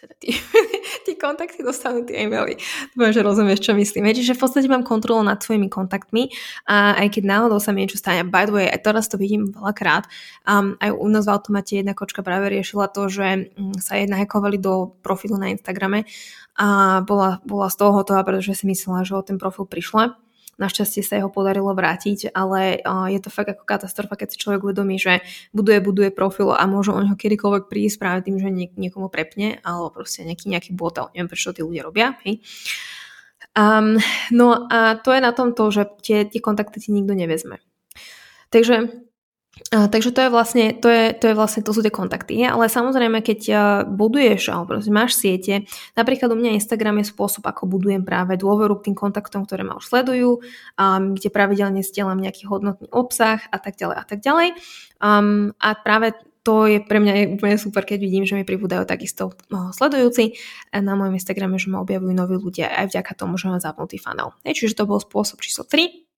Teda 0.00 0.16
tie, 0.16 0.32
tie 1.04 1.14
kontakty 1.20 1.60
dostanú 1.60 2.08
tie 2.08 2.24
e-maily. 2.24 2.56
Dúfam, 2.96 3.12
že 3.12 3.20
rozumieš, 3.20 3.60
čo 3.68 3.76
myslím. 3.76 4.08
Čiže 4.08 4.32
v 4.32 4.40
podstate 4.40 4.64
mám 4.64 4.80
kontrolu 4.80 5.20
nad 5.20 5.36
svojimi 5.44 5.68
kontaktmi 5.68 6.32
a 6.64 6.96
aj 6.96 7.20
keď 7.20 7.22
náhodou 7.28 7.60
sa 7.60 7.76
mi 7.76 7.84
niečo 7.84 8.00
stane, 8.00 8.24
by 8.24 8.48
the 8.48 8.54
way, 8.56 8.66
aj 8.72 8.80
teraz 8.80 9.12
to 9.12 9.20
vidím 9.20 9.52
veľakrát, 9.52 10.08
um, 10.48 10.80
aj 10.80 10.90
u 10.96 11.06
nás 11.12 11.28
v 11.28 11.36
automate 11.36 11.76
jedna 11.76 11.92
kočka 11.92 12.24
práve 12.24 12.48
riešila 12.48 12.88
to, 12.88 13.12
že 13.12 13.52
um, 13.60 13.76
sa 13.76 14.00
jedna 14.00 14.16
hackovali 14.16 14.56
do 14.56 14.96
profilu 15.04 15.36
na 15.36 15.52
Instagrame 15.52 16.08
a 16.56 17.00
bola, 17.04 17.44
bola 17.44 17.68
z 17.68 17.76
toho 17.76 17.92
hotová, 17.92 18.24
pretože 18.24 18.56
si 18.56 18.64
myslela, 18.64 19.04
že 19.04 19.12
o 19.12 19.20
ten 19.20 19.36
profil 19.36 19.68
prišla 19.68 20.16
Našťastie 20.58 21.00
sa 21.06 21.16
jeho 21.16 21.32
podarilo 21.32 21.72
vrátiť, 21.72 22.34
ale 22.34 22.80
je 22.84 23.20
to 23.22 23.32
fakt 23.32 23.52
ako 23.52 23.64
katastrofa, 23.64 24.18
keď 24.18 24.28
si 24.34 24.40
človek 24.40 24.66
uvedomí, 24.66 25.00
že 25.00 25.24
buduje, 25.56 25.80
buduje 25.80 26.10
profil 26.12 26.52
a 26.52 26.64
môže 26.68 26.92
o 26.92 27.00
neho 27.00 27.16
kedykoľvek 27.16 27.68
prísť 27.68 27.96
práve 27.96 28.28
tým, 28.28 28.36
že 28.36 28.52
niek- 28.52 28.76
niekomu 28.76 29.08
prepne, 29.08 29.62
alebo 29.64 29.88
proste 29.88 30.20
nejaký, 30.26 30.52
nejaký 30.52 30.70
bot, 30.76 31.00
neviem 31.16 31.30
prečo 31.32 31.56
tí 31.56 31.64
ľudia 31.64 31.86
robia. 31.86 32.18
Hej. 32.28 32.44
Um, 33.56 33.96
no 34.30 34.68
a 34.68 35.00
to 35.00 35.10
je 35.16 35.20
na 35.24 35.32
tom 35.32 35.56
to, 35.56 35.72
že 35.72 35.88
tie, 36.04 36.28
tie 36.28 36.40
kontakty 36.44 36.78
ti 36.78 36.92
nikto 36.92 37.16
nevezme. 37.16 37.58
Takže 38.52 39.09
takže 39.68 40.10
to 40.10 40.26
je 40.26 40.30
vlastne, 40.32 40.74
to, 40.74 40.88
je, 40.90 41.14
to 41.14 41.30
je 41.30 41.34
vlastne, 41.38 41.62
to 41.62 41.70
sú 41.70 41.84
tie 41.84 41.94
kontakty. 41.94 42.42
Ale 42.42 42.66
samozrejme, 42.66 43.22
keď 43.22 43.40
buduješ, 43.86 44.50
alebo 44.50 44.80
máš 44.90 45.20
siete, 45.20 45.68
napríklad 45.94 46.32
u 46.32 46.36
mňa 46.38 46.58
Instagram 46.58 46.98
je 47.04 47.12
spôsob, 47.12 47.46
ako 47.46 47.70
budujem 47.70 48.02
práve 48.02 48.34
dôveru 48.34 48.80
k 48.80 48.90
tým 48.90 48.96
kontaktom, 48.98 49.46
ktoré 49.46 49.62
ma 49.62 49.78
už 49.78 49.86
sledujú, 49.86 50.42
um, 50.74 51.14
kde 51.14 51.28
pravidelne 51.30 51.86
stielam 51.86 52.18
nejaký 52.18 52.50
hodnotný 52.50 52.90
obsah 52.90 53.38
a 53.52 53.58
tak 53.62 53.78
ďalej 53.78 53.96
a 54.00 54.04
tak 54.08 54.18
ďalej. 54.24 54.48
Um, 54.98 55.54
a 55.62 55.78
práve 55.78 56.18
to 56.40 56.64
je 56.64 56.80
pre 56.80 56.98
mňa 56.98 57.36
úplne 57.36 57.60
super, 57.60 57.84
keď 57.84 58.00
vidím, 58.00 58.24
že 58.24 58.34
mi 58.34 58.48
pribúdajú 58.48 58.88
takisto 58.88 59.36
uh, 59.52 59.70
sledujúci 59.76 60.40
na 60.72 60.96
mojom 60.96 61.14
Instagrame, 61.14 61.60
že 61.60 61.68
ma 61.68 61.84
objavujú 61.84 62.16
noví 62.16 62.40
ľudia 62.40 62.72
aj 62.74 62.96
vďaka 62.96 63.12
tomu, 63.14 63.36
že 63.36 63.46
mám 63.46 63.60
zapnutý. 63.60 64.00
Hej, 64.42 64.54
čiže 64.56 64.80
to 64.80 64.88
bol 64.88 64.98
spôsob 64.98 65.38
číslo 65.44 65.68
3. 65.68 66.10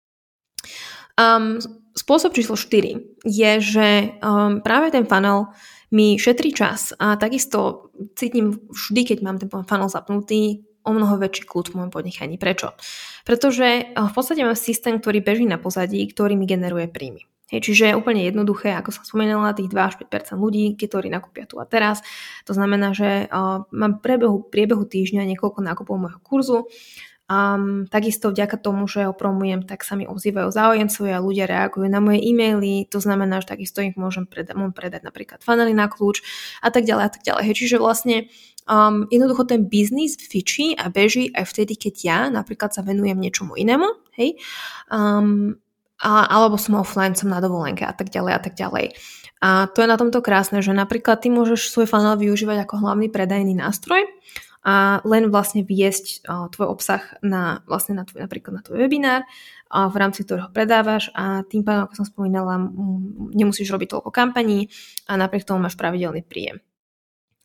Um, 1.18 1.82
spôsob 1.96 2.32
číslo 2.32 2.56
4 2.56 3.25
je, 3.25 3.52
že 3.61 3.88
um, 4.20 4.61
práve 4.64 4.92
ten 4.92 5.04
funnel 5.04 5.52
mi 5.92 6.16
šetrí 6.16 6.56
čas 6.56 6.96
a 6.96 7.20
takisto 7.20 7.92
cítim 8.16 8.56
vždy, 8.72 9.12
keď 9.12 9.18
mám 9.20 9.37
ten 9.37 9.49
funnel 9.49 9.92
zapnutý, 9.92 10.64
o 10.82 10.90
mnoho 10.90 11.14
väčší 11.14 11.46
kľud 11.46 11.70
v 11.70 11.75
môjom 11.78 11.92
podnikaní. 11.94 12.42
Prečo? 12.42 12.75
Pretože 13.22 13.94
uh, 13.94 14.11
v 14.11 14.14
podstate 14.14 14.42
mám 14.42 14.58
systém, 14.58 14.99
ktorý 14.99 15.22
beží 15.22 15.46
na 15.46 15.61
pozadí, 15.61 16.02
ktorý 16.11 16.34
mi 16.34 16.49
generuje 16.49 16.90
príjmy. 16.90 17.22
Hej, 17.52 17.68
čiže 17.68 17.92
je 17.92 17.99
úplne 18.00 18.25
jednoduché, 18.25 18.72
ako 18.72 18.96
som 18.96 19.04
spomenula, 19.04 19.52
tých 19.52 19.68
2 19.68 19.76
až 19.76 19.94
5 20.00 20.40
ľudí, 20.40 20.72
ktorí 20.80 21.12
nakúpia 21.12 21.44
tu 21.44 21.61
a 21.61 21.68
teraz. 21.68 22.00
To 22.49 22.56
znamená, 22.56 22.96
že 22.96 23.28
uh, 23.28 23.68
mám 23.68 24.00
priebehu, 24.00 24.49
priebehu 24.49 24.88
týždňa 24.88 25.28
niekoľko 25.37 25.61
nákupov 25.61 26.00
môjho 26.00 26.20
kurzu 26.25 26.58
Um, 27.31 27.87
takisto 27.87 28.35
vďaka 28.35 28.59
tomu, 28.61 28.85
že 28.91 29.09
ho 29.09 29.14
promujem, 29.14 29.62
tak 29.64 29.87
sa 29.87 29.95
mi 29.95 30.05
ozývajú 30.05 30.52
záujemcovia, 30.52 31.23
ľudia 31.23 31.47
reagujú 31.47 31.87
na 31.87 32.02
moje 32.02 32.19
e-maily, 32.19 32.85
to 32.91 32.99
znamená, 32.99 33.41
že 33.41 33.57
takisto 33.57 33.81
ich 33.81 33.95
môžem 33.95 34.26
predať, 34.26 34.59
môžem 34.59 34.75
predať 34.75 35.07
napríklad 35.07 35.41
fanely 35.41 35.73
na 35.73 35.87
kľúč 35.87 36.21
a 36.61 36.69
tak 36.69 36.85
ďalej 36.85 37.05
a 37.09 37.11
tak 37.14 37.23
ďalej. 37.23 37.43
Hej, 37.47 37.57
čiže 37.57 37.76
vlastne 37.79 38.26
um, 38.67 39.07
jednoducho 39.09 39.49
ten 39.49 39.64
biznis 39.64 40.19
fičí 40.19 40.75
a 40.75 40.91
beží 40.91 41.31
aj 41.33 41.47
vtedy, 41.47 41.79
keď 41.79 41.95
ja 42.02 42.19
napríklad 42.29 42.75
sa 42.75 42.83
venujem 42.83 43.17
niečomu 43.17 43.55
inému, 43.55 43.87
hej? 44.19 44.37
Um, 44.91 45.62
a, 46.02 46.26
alebo 46.26 46.59
som 46.59 46.83
offline, 46.83 47.14
som 47.14 47.31
na 47.31 47.38
dovolenke 47.38 47.87
a 47.87 47.95
tak 47.95 48.11
ďalej 48.11 48.33
a 48.35 48.41
tak 48.43 48.59
ďalej. 48.59 48.99
A 49.43 49.71
to 49.71 49.83
je 49.83 49.88
na 49.91 49.99
tomto 49.99 50.23
krásne, 50.23 50.62
že 50.62 50.75
napríklad 50.75 51.23
ty 51.23 51.31
môžeš 51.31 51.71
svoj 51.71 51.87
funnel 51.87 52.19
využívať 52.19 52.67
ako 52.67 52.83
hlavný 52.83 53.11
predajný 53.11 53.55
nástroj 53.55 54.07
a 54.62 55.02
len 55.02 55.26
vlastne 55.31 55.66
viesť 55.66 56.23
tvoj 56.26 56.69
obsah 56.71 57.02
na, 57.23 57.66
vlastne 57.66 57.99
na 57.99 58.07
tvoj, 58.07 58.23
napríklad 58.23 58.52
na 58.54 58.62
tvoj 58.62 58.78
webinár, 58.87 59.26
a 59.73 59.88
v 59.88 59.97
rámci 59.97 60.23
ktorého 60.23 60.52
predávaš 60.52 61.09
a 61.16 61.42
tým 61.49 61.64
pádom, 61.64 61.88
ako 61.88 62.04
som 62.04 62.07
spomínala, 62.07 62.61
nemusíš 63.33 63.73
robiť 63.73 63.97
toľko 63.97 64.11
kampaní 64.12 64.69
a 65.09 65.16
napriek 65.16 65.49
tomu 65.49 65.64
máš 65.64 65.81
pravidelný 65.81 66.21
príjem. 66.23 66.61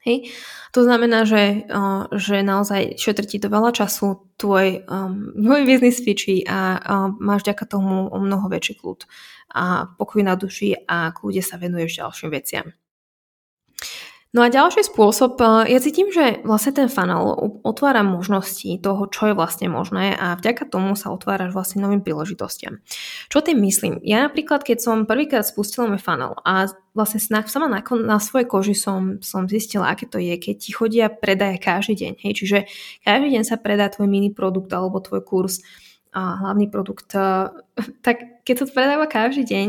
Hej. 0.03 0.31
To 0.71 0.88
znamená, 0.88 1.27
že, 1.27 1.67
že 2.15 2.39
naozaj 2.39 2.95
šetrí 2.95 3.27
ti 3.27 3.43
to 3.43 3.51
veľa 3.51 3.75
času, 3.75 4.27
tvoj, 4.39 4.88
um, 4.88 5.36
tvoj 5.36 5.62
biznis 5.67 6.00
fičí 6.00 6.47
a 6.47 6.79
máš 7.19 7.43
vďaka 7.43 7.65
tomu 7.67 8.07
o 8.07 8.17
mnoho 8.19 8.47
väčší 8.47 8.79
kľud 8.79 9.03
a 9.51 9.91
pokoj 10.00 10.21
na 10.24 10.39
duši 10.39 10.79
a 10.88 11.12
kľude 11.12 11.43
sa 11.43 11.59
venuješ 11.59 12.03
ďalším 12.03 12.29
veciam. 12.31 12.67
No 14.36 14.43
a 14.43 14.51
ďalší 14.51 14.84
spôsob, 14.84 15.39
eh, 15.39 15.72
ja 15.72 15.79
cítim, 15.79 16.12
že 16.12 16.43
vlastne 16.43 16.75
ten 16.75 16.88
funnel 16.91 17.24
otvára 17.63 18.03
možnosti 18.03 18.67
toho, 18.84 19.07
čo 19.07 19.31
je 19.31 19.34
vlastne 19.34 19.72
možné 19.72 20.12
a 20.19 20.36
vďaka 20.36 20.67
tomu 20.67 21.00
sa 21.00 21.15
otváraš 21.15 21.55
vlastne 21.55 21.79
novým 21.79 22.03
príležitostiam. 22.03 22.84
Čo 23.31 23.39
tým 23.39 23.63
myslím? 23.63 24.03
Ja 24.03 24.27
napríklad, 24.27 24.67
keď 24.67 24.84
som 24.84 25.07
prvýkrát 25.07 25.48
spustila 25.48 25.88
môj 25.88 26.03
funnel 26.03 26.36
a 26.43 26.67
vlastne 26.91 27.24
sama 27.24 27.72
na, 27.72 27.79
na 28.03 28.19
svojej 28.19 28.48
koži 28.51 28.75
som, 28.75 29.24
som 29.24 29.48
zistila, 29.48 29.96
aké 29.96 30.03
to 30.12 30.19
je, 30.19 30.36
keď 30.36 30.55
ti 30.60 30.75
chodia 30.75 31.07
predaje 31.07 31.55
každý 31.55 31.96
deň. 31.96 32.13
Hej? 32.27 32.34
Čiže 32.43 32.57
každý 33.07 33.27
deň 33.31 33.43
sa 33.48 33.55
predá 33.55 33.88
tvoj 33.88 34.12
mini 34.12 34.36
produkt 34.36 34.75
alebo 34.75 35.00
tvoj 35.00 35.24
kurz 35.24 35.63
a 36.12 36.36
hlavný 36.43 36.67
produkt. 36.67 37.15
Eh, 37.15 37.48
tak 38.05 38.43
keď 38.43 38.55
to 38.60 38.65
predáva 38.75 39.07
každý 39.07 39.48
deň, 39.48 39.67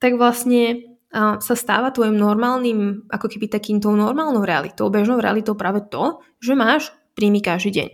tak 0.00 0.16
vlastne 0.16 0.96
sa 1.14 1.54
stáva 1.56 1.88
tvojim 1.88 2.20
normálnym, 2.20 3.08
ako 3.08 3.32
keby 3.32 3.48
takýmto 3.48 3.88
normálnou 3.96 4.44
realitou, 4.44 4.92
bežnou 4.92 5.24
realitou 5.24 5.56
práve 5.56 5.80
to, 5.88 6.20
že 6.36 6.52
máš 6.52 6.92
príjmy 7.16 7.40
každý 7.40 7.70
deň. 7.72 7.88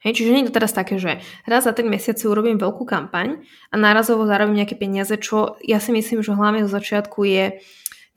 Hej, 0.00 0.12
čiže 0.16 0.32
nie 0.32 0.40
je 0.44 0.48
to 0.48 0.56
teraz 0.56 0.72
také, 0.72 0.96
že 0.96 1.20
raz 1.44 1.68
za 1.68 1.76
3 1.76 1.84
mesiace 1.84 2.24
urobím 2.24 2.56
veľkú 2.56 2.88
kampaň 2.88 3.44
a 3.68 3.74
nárazovo 3.76 4.24
zarobím 4.24 4.64
nejaké 4.64 4.76
peniaze, 4.76 5.12
čo 5.20 5.60
ja 5.60 5.76
si 5.76 5.92
myslím, 5.92 6.24
že 6.24 6.32
hlavne 6.32 6.64
zo 6.64 6.72
začiatku 6.72 7.20
je 7.28 7.60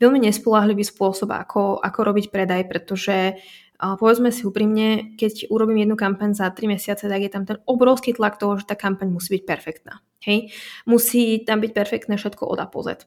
veľmi 0.00 0.20
nespolahlivý 0.24 0.80
spôsob, 0.80 1.28
ako, 1.32 1.80
ako 1.84 1.98
robiť 2.08 2.32
predaj, 2.32 2.72
pretože 2.72 3.36
povedzme 3.76 4.32
si 4.32 4.48
úprimne, 4.48 5.12
keď 5.20 5.52
urobím 5.52 5.84
jednu 5.84 5.96
kampaň 5.96 6.32
za 6.32 6.48
3 6.48 6.72
mesiace, 6.72 7.04
tak 7.04 7.20
je 7.20 7.28
tam 7.28 7.44
ten 7.44 7.60
obrovský 7.68 8.16
tlak 8.16 8.40
toho, 8.40 8.56
že 8.56 8.64
tá 8.64 8.76
kampaň 8.80 9.12
musí 9.12 9.36
byť 9.36 9.44
perfektná. 9.44 10.00
Hej? 10.24 10.56
Musí 10.88 11.44
tam 11.44 11.60
byť 11.60 11.72
perfektné 11.72 12.16
všetko 12.16 12.48
od 12.48 12.64
A 12.64 12.68
po 12.68 12.80
Z 12.80 13.04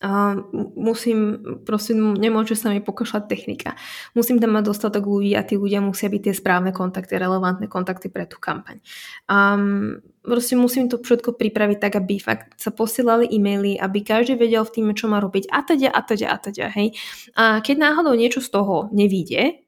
a 0.00 0.36
musím, 0.76 1.40
prosím, 1.64 2.14
nemôže 2.14 2.52
sa 2.52 2.68
mi 2.68 2.84
pokašľať 2.84 3.24
technika. 3.26 3.80
Musím 4.12 4.36
tam 4.36 4.52
mať 4.52 4.68
dostatok 4.68 5.08
ľudí 5.08 5.32
a 5.32 5.42
tí 5.42 5.56
ľudia 5.56 5.80
musia 5.80 6.12
byť 6.12 6.22
tie 6.30 6.34
správne 6.36 6.70
kontakty, 6.76 7.16
relevantné 7.16 7.66
kontakty 7.66 8.12
pre 8.12 8.28
tú 8.28 8.36
kampaň. 8.36 8.84
Um, 9.26 10.04
proste 10.20 10.54
musím 10.54 10.92
to 10.92 11.00
všetko 11.00 11.40
pripraviť 11.40 11.78
tak, 11.80 11.96
aby 11.96 12.20
fakt 12.20 12.54
sa 12.60 12.68
posielali 12.68 13.24
e-maily, 13.30 13.80
aby 13.80 14.04
každý 14.04 14.36
vedel 14.36 14.68
v 14.68 14.74
tým, 14.74 14.86
čo 14.92 15.08
má 15.08 15.16
robiť 15.18 15.48
a 15.48 15.60
teda, 15.64 15.88
a 15.88 16.00
teda, 16.04 16.26
a 16.28 16.36
teda, 16.36 16.66
hej. 16.76 16.92
A 17.32 17.64
keď 17.64 17.76
náhodou 17.80 18.12
niečo 18.12 18.44
z 18.44 18.52
toho 18.52 18.92
nevíde, 18.92 19.65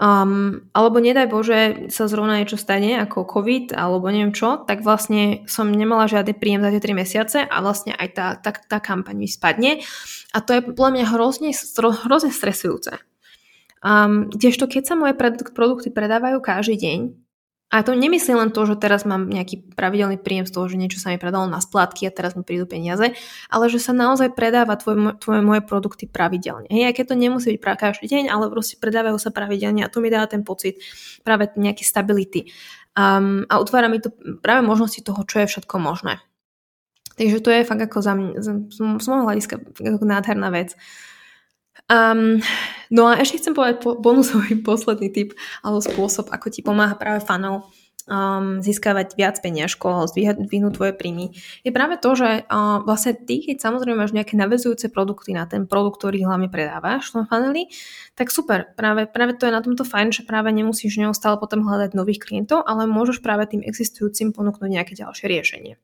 Um, 0.00 0.64
alebo 0.72 0.96
nedaj 0.96 1.28
Bože 1.28 1.60
sa 1.92 2.08
zrovna 2.08 2.40
niečo 2.40 2.56
stane 2.56 2.96
ako 3.04 3.28
COVID 3.28 3.76
alebo 3.76 4.08
neviem 4.08 4.32
čo, 4.32 4.64
tak 4.64 4.80
vlastne 4.80 5.44
som 5.44 5.68
nemala 5.68 6.08
žiadny 6.08 6.32
príjem 6.40 6.64
za 6.64 6.72
tie 6.72 6.80
3 6.80 6.96
mesiace 6.96 7.38
a 7.44 7.56
vlastne 7.60 7.92
aj 7.92 8.08
tá, 8.16 8.26
tá, 8.40 8.56
tá 8.56 8.80
kampaň 8.80 9.20
mi 9.20 9.28
spadne 9.28 9.84
a 10.32 10.40
to 10.40 10.56
je 10.56 10.64
podľa 10.72 10.90
mňa 10.96 11.04
hrozne, 11.04 11.52
hrozne 12.08 12.32
stresujúce. 12.32 12.96
Um, 13.84 14.32
kdežto 14.32 14.72
keď 14.72 14.88
sa 14.88 14.94
moje 14.96 15.12
produkty 15.52 15.92
predávajú 15.92 16.40
každý 16.40 16.80
deň, 16.80 16.98
a 17.70 17.86
to 17.86 17.94
nemyslím 17.94 18.34
len 18.34 18.50
to, 18.50 18.66
že 18.66 18.82
teraz 18.82 19.06
mám 19.06 19.30
nejaký 19.30 19.62
pravidelný 19.78 20.18
príjem 20.18 20.42
z 20.42 20.58
toho, 20.58 20.66
že 20.66 20.74
niečo 20.74 20.98
sa 20.98 21.14
mi 21.14 21.22
predalo 21.22 21.46
na 21.46 21.62
splátky 21.62 22.02
a 22.02 22.10
teraz 22.10 22.34
mi 22.34 22.42
prídu 22.42 22.66
peniaze, 22.66 23.14
ale 23.46 23.64
že 23.70 23.78
sa 23.78 23.94
naozaj 23.94 24.34
predáva 24.34 24.74
tvoje, 24.74 25.14
tvoje 25.22 25.38
moje 25.38 25.62
produkty 25.62 26.10
pravidelne. 26.10 26.66
Hej, 26.66 26.90
aj 26.90 26.94
keď 26.98 27.04
to 27.14 27.16
nemusí 27.16 27.46
byť 27.54 27.60
pra 27.62 27.78
každý 27.78 28.10
deň, 28.10 28.26
ale 28.26 28.50
proste 28.50 28.74
predávajú 28.74 29.22
sa 29.22 29.30
pravidelne 29.30 29.86
a 29.86 29.92
to 29.92 30.02
mi 30.02 30.10
dá 30.10 30.26
ten 30.26 30.42
pocit 30.42 30.82
práve 31.22 31.46
nejaké 31.54 31.86
stability. 31.86 32.50
Um, 32.98 33.46
a 33.46 33.62
utvára 33.62 33.86
mi 33.86 34.02
to 34.02 34.10
práve 34.42 34.66
možnosti 34.66 34.98
toho, 35.06 35.22
čo 35.22 35.46
je 35.46 35.46
všetko 35.54 35.78
možné. 35.78 36.18
Takže 37.14 37.38
to 37.38 37.54
je 37.54 37.68
fakt 37.68 37.86
ako 37.86 37.98
za 38.02 38.18
mňa, 38.18 38.30
z 38.72 38.78
môjho 38.82 39.30
hľadiska 39.30 39.62
nádherná 40.02 40.50
vec. 40.50 40.74
Um, 41.90 42.38
no 42.90 43.10
a 43.10 43.18
ešte 43.18 43.42
chcem 43.42 43.54
povedať 43.54 43.82
po, 43.82 43.98
bonusový 43.98 44.62
posledný 44.66 45.10
tip 45.10 45.34
alebo 45.64 45.82
spôsob, 45.82 46.30
ako 46.30 46.46
ti 46.50 46.62
pomáha 46.62 46.94
práve 46.94 47.22
funnel 47.26 47.66
um, 48.10 48.62
získavať 48.62 49.14
viac 49.14 49.36
peniažkov, 49.42 50.10
zdvihnúť 50.14 50.72
tvoje 50.74 50.92
príjmy, 50.94 51.34
je 51.62 51.70
práve 51.74 51.98
to, 51.98 52.14
že 52.18 52.46
uh, 52.46 52.82
vlastne 52.82 53.14
ty, 53.14 53.42
keď 53.42 53.62
samozrejme 53.62 53.96
máš 53.98 54.14
nejaké 54.14 54.34
navezujúce 54.34 54.90
produkty 54.90 55.34
na 55.34 55.46
ten 55.46 55.66
produkt, 55.66 56.02
ktorý 56.02 56.26
hlavne 56.26 56.50
predávaš 56.50 57.10
v 57.10 57.22
tom 57.22 57.24
funneli, 57.26 57.70
tak 58.14 58.30
super, 58.34 58.70
práve, 58.74 59.10
práve 59.10 59.38
to 59.38 59.50
je 59.50 59.54
na 59.54 59.62
tomto 59.62 59.86
fajn, 59.86 60.14
že 60.14 60.22
práve 60.26 60.50
nemusíš 60.54 60.98
neustále 60.98 61.38
potom 61.38 61.66
hľadať 61.66 61.94
nových 61.98 62.22
klientov, 62.22 62.66
ale 62.66 62.86
môžeš 62.86 63.18
práve 63.18 63.50
tým 63.50 63.62
existujúcim 63.66 64.34
ponúknuť 64.34 64.68
nejaké 64.68 64.94
ďalšie 64.98 65.26
riešenie. 65.26 65.74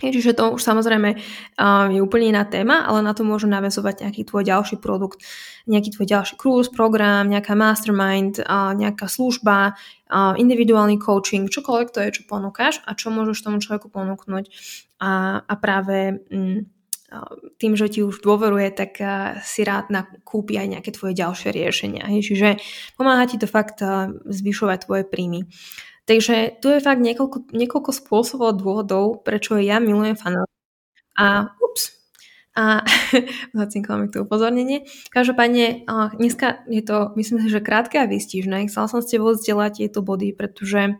Čiže 0.00 0.32
to 0.32 0.56
už 0.56 0.64
samozrejme 0.64 1.20
je 1.92 2.00
úplne 2.00 2.32
iná 2.32 2.48
téma, 2.48 2.88
ale 2.88 3.04
na 3.04 3.12
to 3.12 3.20
môžu 3.20 3.46
navezovať 3.52 4.08
nejaký 4.08 4.24
tvoj 4.24 4.48
ďalší 4.48 4.76
produkt, 4.80 5.20
nejaký 5.68 5.92
tvoj 5.92 6.06
ďalší 6.08 6.34
kurz, 6.40 6.72
program, 6.72 7.28
nejaká 7.28 7.52
mastermind, 7.52 8.40
nejaká 8.48 9.04
služba, 9.04 9.76
individuálny 10.40 10.96
coaching, 10.96 11.52
čokoľvek 11.52 11.88
to 11.92 11.98
je, 12.00 12.10
čo 12.20 12.22
ponúkaš 12.24 12.80
a 12.88 12.96
čo 12.96 13.12
môžeš 13.12 13.44
tomu 13.44 13.60
človeku 13.60 13.92
ponúknuť. 13.92 14.48
A, 15.00 15.44
a 15.44 15.54
práve 15.60 16.24
mm, 16.32 16.80
tým, 17.58 17.72
že 17.74 17.90
ti 17.90 18.00
už 18.06 18.22
dôveruje, 18.22 18.70
tak 18.70 19.02
si 19.42 19.60
rád 19.66 19.90
kúpi 20.22 20.56
aj 20.56 20.78
nejaké 20.78 20.90
tvoje 20.94 21.18
ďalšie 21.18 21.50
riešenia. 21.50 22.06
Čiže 22.06 22.62
pomáha 22.94 23.26
ti 23.26 23.36
to 23.36 23.50
fakt 23.50 23.82
zvyšovať 24.30 24.78
tvoje 24.86 25.04
príjmy. 25.04 25.50
Takže 26.10 26.58
tu 26.58 26.74
je 26.74 26.82
fakt 26.82 26.98
niekoľko, 26.98 27.54
niekoľko 27.54 27.94
spôsobov 27.94 28.58
dôvodov, 28.58 29.22
prečo 29.22 29.54
ja 29.62 29.78
milujem 29.78 30.18
fanov. 30.18 30.50
A 31.14 31.54
ups, 31.62 31.94
a 32.58 32.82
zacinkalo 33.62 34.02
mi 34.02 34.08
to 34.10 34.26
upozornenie. 34.26 34.90
Každopádne, 35.14 35.86
dneska 36.18 36.66
je 36.66 36.82
to, 36.82 37.14
myslím 37.14 37.46
si, 37.46 37.48
že 37.54 37.62
krátke 37.62 37.94
a 38.02 38.10
výstižné. 38.10 38.66
Chcela 38.66 38.90
som 38.90 38.98
s 38.98 39.06
tebou 39.06 39.38
zdieľať 39.38 39.86
tieto 39.86 40.02
body, 40.02 40.34
pretože 40.34 40.98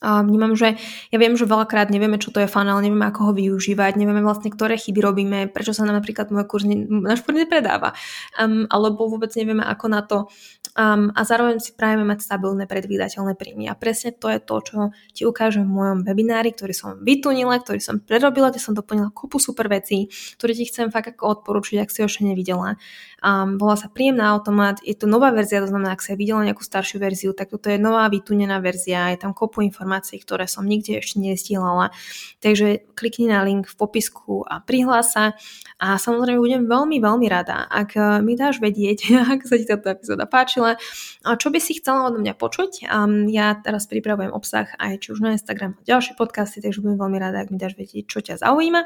a 0.00 0.24
vnímam, 0.24 0.56
že 0.56 0.80
ja 1.12 1.18
viem, 1.20 1.36
že 1.36 1.44
veľakrát 1.44 1.92
nevieme, 1.92 2.16
čo 2.16 2.32
to 2.32 2.40
je 2.40 2.48
funnel, 2.48 2.80
nevieme, 2.80 3.04
ako 3.04 3.30
ho 3.30 3.32
využívať, 3.36 4.00
nevieme 4.00 4.24
vlastne, 4.24 4.48
ktoré 4.48 4.80
chyby 4.80 5.00
robíme, 5.04 5.38
prečo 5.52 5.76
sa 5.76 5.84
nám 5.84 6.00
napríklad 6.00 6.32
môj 6.32 6.48
kurz, 6.48 6.64
ne, 6.64 6.88
náš 6.88 7.20
kurz 7.20 7.36
nepredáva, 7.36 7.92
um, 8.40 8.64
alebo 8.72 9.12
vôbec 9.12 9.28
nevieme, 9.36 9.60
ako 9.60 9.86
na 9.92 10.00
to 10.00 10.32
um, 10.80 11.12
a 11.12 11.20
zároveň 11.28 11.60
si 11.60 11.76
prajeme 11.76 12.08
mať 12.08 12.24
stabilné, 12.24 12.64
predvídateľné 12.64 13.36
príjmy. 13.36 13.68
A 13.68 13.76
presne 13.76 14.16
to 14.16 14.32
je 14.32 14.40
to, 14.40 14.56
čo 14.64 14.76
ti 15.12 15.22
ukážem 15.28 15.68
v 15.68 15.76
mojom 15.76 15.98
webinári, 16.08 16.56
ktorý 16.56 16.72
som 16.72 16.96
vytunila, 17.04 17.60
ktorý 17.60 17.80
som 17.84 18.00
prerobila, 18.00 18.48
kde 18.48 18.64
som 18.64 18.72
doplnila 18.72 19.12
kopu 19.12 19.36
super 19.36 19.68
vecí, 19.68 20.08
ktoré 20.40 20.56
ti 20.56 20.64
chcem 20.64 20.88
fakt 20.88 21.12
ako 21.12 21.44
odporučiť, 21.44 21.76
ak 21.84 21.92
si 21.92 22.00
ho 22.00 22.08
ešte 22.08 22.24
nevidela. 22.24 22.80
Um, 23.20 23.60
volá 23.60 23.76
sa 23.76 23.92
Príjemná 23.92 24.32
automat, 24.32 24.80
je 24.80 24.96
to 24.96 25.04
nová 25.04 25.28
verzia, 25.28 25.60
to 25.60 25.68
znamená, 25.68 25.92
ak 25.92 26.00
si 26.00 26.16
videla 26.16 26.40
nejakú 26.40 26.64
staršiu 26.64 26.96
verziu, 27.02 27.36
tak 27.36 27.52
toto 27.52 27.68
je 27.68 27.76
nová 27.76 28.08
vytunená 28.08 28.62
verzia, 28.64 29.12
je 29.12 29.20
tam 29.20 29.36
kopu 29.36 29.60
informácií, 29.60 29.89
ktoré 29.98 30.46
som 30.46 30.62
nikde 30.62 31.02
ešte 31.02 31.18
nestielala. 31.18 31.90
Takže 32.38 32.86
klikni 32.94 33.26
na 33.26 33.42
link 33.42 33.66
v 33.66 33.74
popisku 33.74 34.46
a 34.46 34.62
prihlás 34.62 35.10
sa 35.10 35.34
a 35.80 35.96
samozrejme 35.96 36.36
budem 36.36 36.62
veľmi, 36.68 37.00
veľmi 37.00 37.26
rada, 37.26 37.64
ak 37.66 37.90
eh, 37.96 38.04
mi 38.20 38.36
dáš 38.36 38.60
vedieť, 38.60 39.10
ak 39.34 39.48
sa 39.48 39.56
ti 39.56 39.64
táto 39.64 39.88
epizóda 39.88 40.28
páčila, 40.28 40.76
a 41.24 41.28
čo 41.40 41.48
by 41.48 41.56
si 41.56 41.80
chcela 41.80 42.12
odo 42.12 42.20
mňa 42.20 42.36
počuť. 42.36 42.84
Um, 42.86 43.26
ja 43.32 43.56
teraz 43.56 43.88
pripravujem 43.88 44.30
obsah 44.30 44.68
aj 44.76 45.00
či 45.00 45.16
už 45.16 45.24
na 45.24 45.32
Instagram 45.32 45.80
a 45.80 45.82
ďalšie 45.88 46.20
podcasty, 46.20 46.60
takže 46.60 46.84
budem 46.84 47.00
veľmi 47.00 47.18
rada, 47.18 47.40
ak 47.40 47.48
mi 47.48 47.56
dáš 47.56 47.80
vedieť, 47.80 48.04
čo 48.04 48.20
ťa 48.20 48.44
zaujíma. 48.44 48.84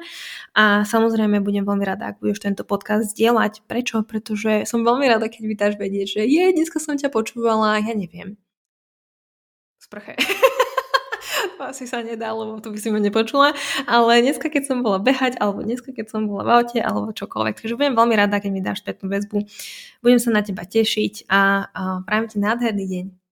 A 0.54 0.86
samozrejme 0.86 1.42
budem 1.42 1.66
veľmi 1.66 1.82
rada, 1.82 2.14
ak 2.14 2.22
budeš 2.22 2.46
tento 2.46 2.62
podcast 2.62 3.10
zdieľať. 3.10 3.66
Prečo? 3.66 4.06
Pretože 4.06 4.62
som 4.70 4.86
veľmi 4.86 5.10
rada, 5.10 5.26
keď 5.26 5.42
mi 5.42 5.54
dáš 5.58 5.74
vedieť, 5.74 6.06
že 6.20 6.22
je, 6.30 6.44
dneska 6.54 6.78
som 6.78 6.94
ťa 6.94 7.10
počúvala, 7.10 7.82
ja 7.82 7.94
neviem. 7.94 8.38
Sprche. 9.82 10.14
to 11.64 11.72
asi 11.72 11.88
sa 11.88 12.04
nedá, 12.04 12.36
lebo 12.36 12.60
to 12.60 12.68
by 12.68 12.76
si 12.76 12.92
ma 12.92 13.00
nepočula, 13.00 13.56
ale 13.88 14.20
dneska, 14.20 14.52
keď 14.52 14.68
som 14.68 14.84
bola 14.84 15.00
behať, 15.00 15.40
alebo 15.40 15.64
dneska, 15.64 15.96
keď 15.96 16.12
som 16.12 16.28
bola 16.28 16.44
v 16.44 16.50
aute, 16.60 16.78
alebo 16.84 17.16
čokoľvek, 17.16 17.56
takže 17.56 17.80
budem 17.80 17.96
veľmi 17.96 18.14
rada, 18.20 18.36
keď 18.36 18.50
mi 18.52 18.60
dáš 18.60 18.84
spätnú 18.84 19.08
väzbu. 19.08 19.48
Budem 20.04 20.20
sa 20.20 20.28
na 20.28 20.44
teba 20.44 20.68
tešiť 20.68 21.24
a, 21.32 21.72
a 21.72 21.82
prajem 22.04 22.28
ti 22.28 22.36
nádherný 22.36 22.84
deň. 22.84 23.23